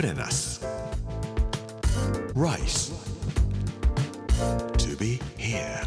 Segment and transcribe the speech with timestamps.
[0.00, 0.66] プレナス
[2.32, 2.94] Rice
[4.78, 5.84] To be here.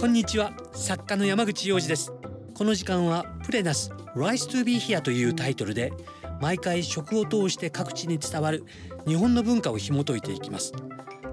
[0.00, 0.54] こんにちは。
[0.72, 2.10] 作家の山口洋二です。
[2.54, 5.92] この時間はプレナス Rise to be here というタイトルで
[6.40, 8.64] 毎回食を通して各地に伝わる
[9.06, 10.72] 日本の文化を紐解いていきます。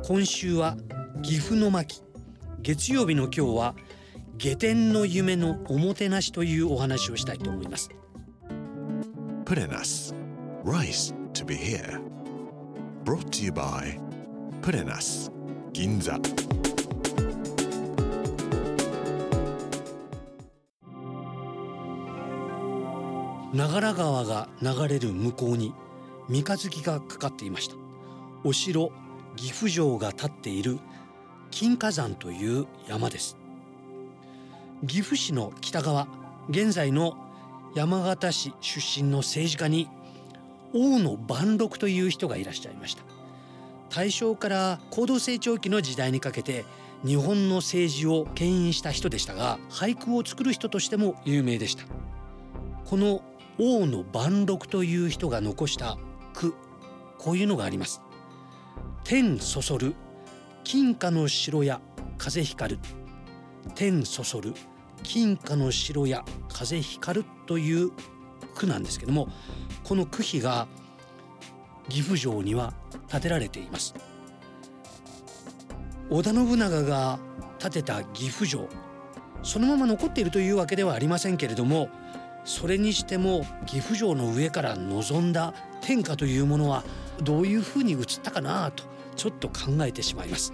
[0.03, 0.75] 今週は
[1.23, 2.03] 岐阜の巻。
[2.59, 3.75] 月曜日の今日は
[4.41, 7.91] 下天の夢のおもてなしというお話をしたいと思います。
[9.45, 10.15] プレナス
[10.65, 12.01] Rice to be here.
[13.05, 14.01] Brought to you by
[14.63, 15.31] プレナス
[15.73, 16.17] 銀座
[23.53, 25.71] 長良川が流れる向こうに
[26.27, 27.75] 三日月がかかっていました。
[28.43, 28.91] お城
[29.35, 30.79] 岐阜城が立っている
[31.51, 33.37] 金華山という山です
[34.85, 36.07] 岐阜市の北側
[36.49, 37.15] 現在の
[37.75, 39.87] 山形市出身の政治家に
[40.73, 43.03] 大野万六という人がいらっしゃいました。
[43.89, 46.65] 大正から高度成長期の時代にかけて
[47.05, 51.83] 日本の政治を牽引した人でしたが俳句を作る人としても有名でした。
[52.85, 53.21] この
[53.59, 55.97] 大野万六という人が残した
[56.33, 56.55] 句
[57.19, 58.01] こういうのがあります。
[59.03, 59.93] 天そそる
[60.63, 61.81] 金貨の城や
[62.17, 62.79] 風光る。
[63.75, 64.55] 天そそる
[65.03, 67.91] 金貨の城や風光るという
[68.55, 69.27] 句なんですけども
[69.83, 70.67] この句碑が
[71.89, 72.73] 岐阜城には
[73.09, 73.93] 建てられています。
[76.09, 77.19] 織田信長が
[77.57, 78.67] 建てた岐阜城
[79.43, 81.89] そのまま残っているというわけではありませんけれども
[82.43, 86.83] それにしても岐阜城の上から望んだ天下というものは
[87.23, 88.83] どういうふうに映ったかなと
[89.15, 90.53] ちょっと考えてしまいます。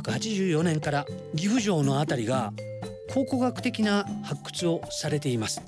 [0.00, 2.52] 1984年から岐阜城のあたりが
[3.12, 5.60] 考古学的な発掘をされています。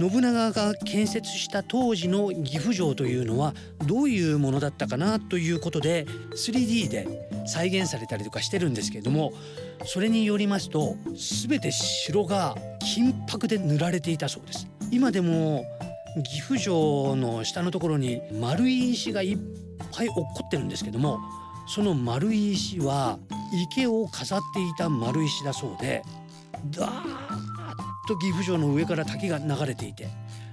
[0.00, 3.52] 信長が建設した当時の岐阜城というのは
[3.86, 9.34] どういうものだったかなということで 3D で再現されたりとかしてるんですけれども
[9.84, 10.96] それによりますと
[11.48, 12.56] 全て城が
[12.94, 14.66] 金箔で塗られていたそうです。
[14.90, 15.66] 今でも
[16.24, 19.38] 岐阜城の下のところに丸い石がいっ
[19.92, 21.18] ぱい落っこってるんですけども
[21.72, 23.20] その丸い石は
[23.52, 26.02] 池を飾っていた丸石だそうで
[26.70, 27.04] ダーッ
[28.08, 30.08] と岐阜城の上から滝が流れていて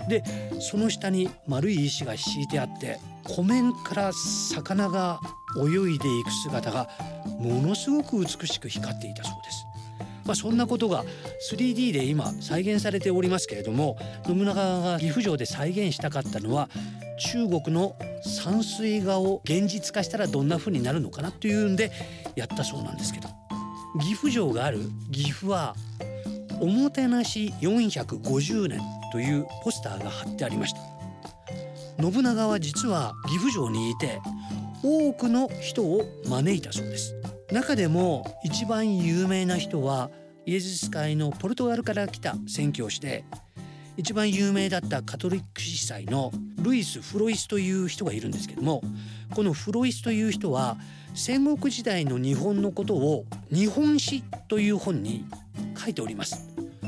[0.07, 0.23] で
[0.61, 5.19] その下に丸い石が敷いてあって湖面から魚が
[5.57, 6.87] 泳いでいく姿が
[7.39, 9.65] ものすごく美しく光っていたそうです。
[10.23, 11.03] まあ、そんなことが
[11.51, 16.69] 3D で今再現されておりますけれども信長が岐阜城で再現したかったのは
[17.17, 21.91] 中国の山水画を現実化したらどんな風になるのかなというんで
[22.35, 23.29] やったそうなんですけど。
[23.99, 24.79] 岐阜城がある
[25.11, 25.75] 岐阜は
[26.59, 28.79] おもてなし450年
[29.11, 30.79] というポスターが貼ってありました。
[31.99, 34.19] 信長は実は岐阜城にいて
[34.83, 37.15] 多くの人を招いたそうです。
[37.51, 40.11] 中でも一番有名な人は
[40.45, 43.23] イエズス会のポルトガルから来た宣教師で
[43.97, 46.31] 一番有名だったカトリック司祭の
[46.61, 48.81] ルイス・フロイスという人がいるんですけども
[49.33, 50.77] このフロイスという人は
[51.15, 55.25] 戦国時代の日本のことを「日本史」という本に
[55.75, 56.47] 書いております。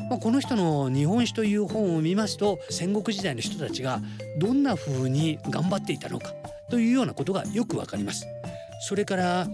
[0.09, 4.01] まあ、この人の「日本史」という本を見ますと戦国時代の人たちが
[4.37, 6.33] どんな風に頑張っていたのか
[6.69, 8.27] というようなことがよくわかります。
[8.87, 9.47] それから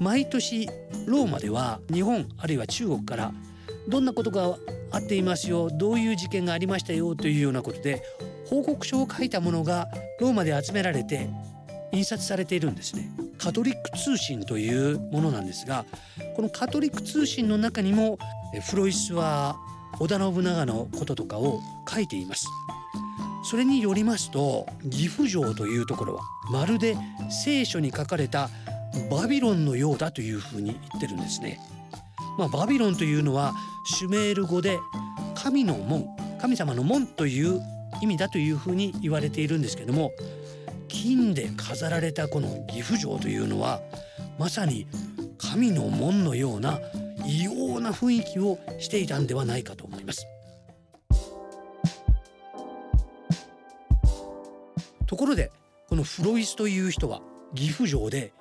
[0.00, 0.68] 毎年
[1.06, 3.32] ローマでは日本あるいは中国から
[3.88, 4.56] どんなことが
[4.90, 8.02] あっていますよどういう事件がありましたよというようなことで
[8.46, 9.88] 報告書を書いたものが
[10.20, 11.28] ローマで集められて
[11.92, 15.84] 印刷されているんですねカトリック通信というものなんですが
[16.36, 18.18] このカトリック通信の中にも
[18.70, 19.56] フロイスは
[20.00, 22.46] 織田信長のこととかを書いています
[23.44, 26.96] それによりますと岐阜城というところはまるで
[27.30, 28.50] 聖書に書かれた
[29.10, 31.60] バビロンのようだというふうに言ってるんですね。
[32.38, 33.54] まあ、バビロンというのは
[33.90, 34.78] シュメール語で
[35.34, 36.06] 神の門
[36.40, 37.60] 神様の門という
[38.02, 40.12] 意味だというふうに言われているんですけども
[40.88, 43.80] 金で飾られたこの岐阜城というのは
[44.38, 44.86] まさに
[45.38, 46.80] 神の門のような
[47.26, 50.26] 異様な雰囲気をしていたんではないかと思います。
[55.06, 55.50] ところで
[55.88, 57.22] このフロイスという人は
[57.54, 58.32] 岐阜城で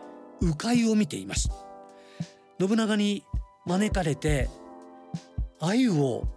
[0.42, 0.54] 鵜
[0.84, 1.50] 飼を見ています
[2.60, 3.24] 信長に
[3.66, 4.50] 招かれて
[5.60, 6.28] 鮎を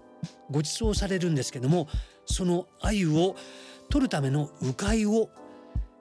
[0.51, 1.89] ご馳走されるんですけども
[2.27, 3.37] その鮎を
[3.89, 5.31] 取るための鵜飼を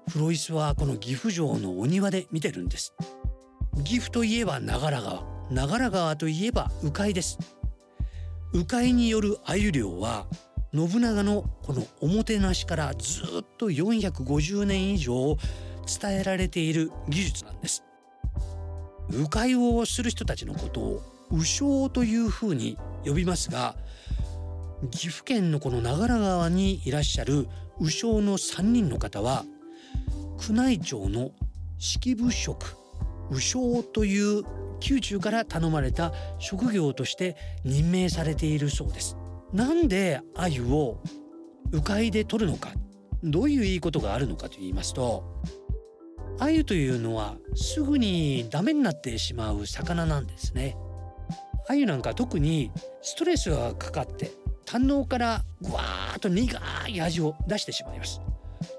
[0.09, 2.95] フロイスはこの岐阜城のお庭で見てるんです。
[3.83, 7.37] 岐阜といえば長良川長良川といえば鵜飼です
[8.53, 10.27] 鵜飼による鮎漁は
[10.73, 15.37] 信長のこのおもてなしからずっと450年以上
[16.01, 17.83] 伝えられている技術なんです。
[19.11, 23.75] 鵜飼をする人たちのことを鵜匠というふうに呼びますが
[24.91, 27.47] 岐阜県のこの長良川にいらっしゃる
[27.79, 29.45] 鵜匠の3人の方は
[30.49, 31.31] 宮内庁の
[31.77, 32.77] 式部職
[33.31, 34.43] 鵜匠という
[34.81, 37.35] 宮中から頼まれた職業として
[37.65, 39.17] 任命されているそうです。
[39.53, 41.01] なんで鮎を
[41.71, 42.71] 鵜飼で取るのか
[43.23, 45.23] どういういいことがあるのかと言いますと
[46.37, 50.77] 鮎というのはすぐにダメになってしまう魚なんですね。
[51.69, 52.71] 鮎なんか特に
[53.01, 54.31] ストレスがかかって
[54.65, 58.21] 胆のからぐわーっと苦い味を出してしまいます。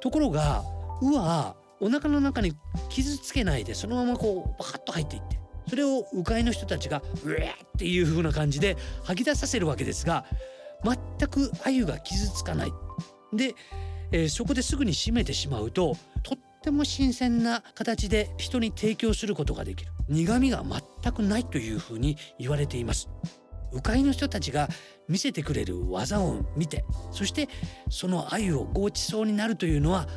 [0.00, 0.62] ところが
[1.00, 2.52] 鵜はお腹の中に
[2.90, 10.24] 傷つけないでそのままこうバカッと入っていってそれを鵜飼いの人たちがうえっていう風な感じで吐き出させるわけですが
[10.84, 12.72] 全く鮎が傷つかない。
[13.32, 13.54] で、
[14.12, 20.62] えー、そこですぐに締めてしまうととっても新鮮な形で人に提供することができる苦味が
[21.02, 23.08] 全くないというふうに言われています
[23.72, 24.68] 鵜飼の人たちが
[25.08, 27.48] 見せてくれる技を見てそして
[27.88, 30.08] その鮎をごちそうになるというのは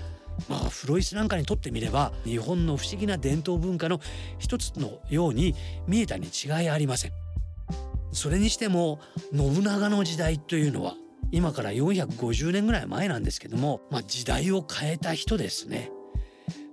[0.49, 3.99] まあフロイスなんかにとってみれば日本の不思議な伝統文化の
[4.39, 5.55] 一つのように
[5.87, 7.11] 見えたに違いありません。
[8.13, 8.99] それにしても
[9.35, 10.95] 信長の時代というのは
[11.31, 15.91] 今から450年ぐらい前なんですけども、まあ、時代を変えた人ですね。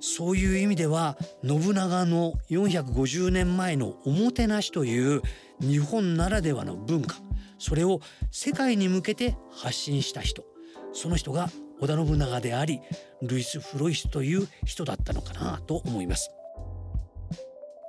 [0.01, 1.17] そういう意味では
[1.47, 5.23] 信長の450年前のおもてなしという
[5.61, 7.17] 日本ならではの文化
[7.59, 8.01] それを
[8.31, 10.45] 世界に向けて発信した人
[10.93, 11.51] その人が
[11.81, 12.81] 織田信長であり
[13.23, 16.31] ルイス・フロイスという人だったのかなと思います。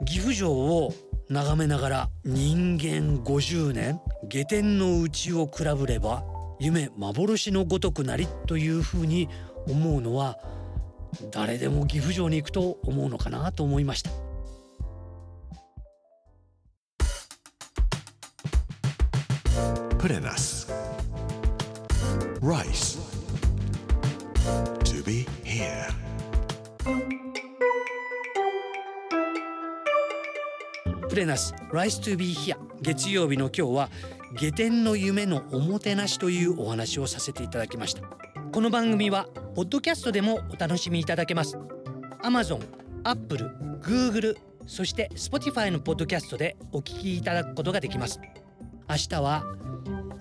[0.06, 0.94] 岐阜城を
[1.30, 6.24] 眺めながら人間50年下天の内を比べれば
[6.60, 9.30] 夢幻のごとくなりというふうに
[9.68, 10.38] 思うのは
[11.32, 14.12] 誰でも岐阜城に行くと思うのかなと思いました
[20.02, 20.68] put in us.
[22.42, 22.98] Rice.
[24.84, 25.88] To be here.
[31.08, 33.90] プレナス Rise to be here 月曜日の今日は
[34.34, 41.58] 下天の夢のおもてなしというお話をさせていただきましたこの番組はポッドキャストでもお楽しみいただけます
[42.22, 42.60] Amazon、
[43.06, 43.50] Apple、
[43.82, 48.20] Google そして Spotify のポッドキャストでお聞きいただくことができます
[48.90, 49.46] 明日は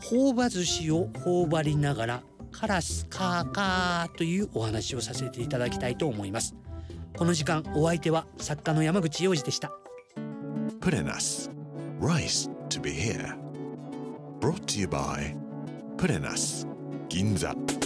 [0.00, 2.22] 朴葉寿司を頬張りながら
[2.52, 6.54] カラスカーカーというお話をさせていただきたいと思います
[7.16, 9.72] この時間お相手は作家の山口洋二でした
[10.80, 11.50] Put in us.
[12.00, 13.36] Rice to be here.
[14.38, 15.34] Brought to you by
[15.98, 16.64] Put in us.
[17.08, 17.79] Ginza.